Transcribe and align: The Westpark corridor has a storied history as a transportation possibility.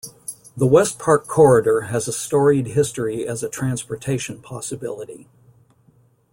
The 0.57 0.65
Westpark 0.65 1.27
corridor 1.27 1.81
has 1.81 2.07
a 2.07 2.11
storied 2.11 2.69
history 2.69 3.27
as 3.27 3.43
a 3.43 3.49
transportation 3.49 4.41
possibility. 4.41 5.29